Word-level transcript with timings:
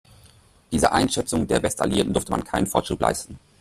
Dieser 0.71 0.93
Einschätzung 0.93 1.45
der 1.47 1.61
Westalliierten 1.61 2.11
durfte 2.11 2.31
man 2.31 2.43
keinen 2.43 2.65
Vorschub 2.65 2.99
leisten. 3.01 3.37